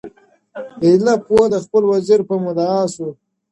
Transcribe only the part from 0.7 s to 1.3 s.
ایله